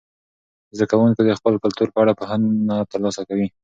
زده 0.75 0.85
کوونکي 0.91 1.21
د 1.23 1.31
خپل 1.39 1.53
کلتور 1.63 1.87
په 1.93 1.99
اړه 2.03 2.13
پوهنه 2.19 2.75
ترلاسه 2.91 3.21
کوي. 3.29 3.47